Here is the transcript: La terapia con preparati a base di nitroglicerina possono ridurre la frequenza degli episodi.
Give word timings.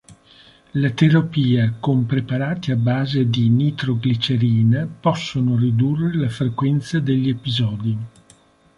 La 0.73 0.89
terapia 0.89 1.75
con 1.79 2.07
preparati 2.07 2.71
a 2.71 2.75
base 2.75 3.29
di 3.29 3.49
nitroglicerina 3.49 4.87
possono 4.87 5.55
ridurre 5.55 6.15
la 6.15 6.27
frequenza 6.29 6.99
degli 6.99 7.29
episodi. 7.29 7.97